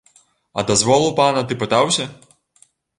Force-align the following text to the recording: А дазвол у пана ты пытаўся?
А 0.57 0.63
дазвол 0.71 1.05
у 1.11 1.13
пана 1.21 1.45
ты 1.51 1.61
пытаўся? 1.63 2.13